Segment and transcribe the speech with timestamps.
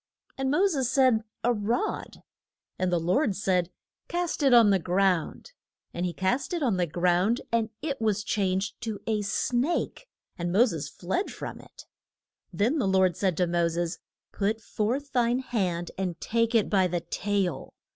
[0.35, 2.23] And Mo ses said, A rod,
[2.79, 3.69] And the Lord said,
[4.07, 5.51] Cast it on the ground.
[5.93, 10.07] And he cast it on the ground, and it was changed to a snake,
[10.39, 11.85] and Mo ses fled from it.
[12.51, 13.99] Then the Lord said to Mo ses,
[14.31, 17.75] Put forth thine hand, and take it by the tail.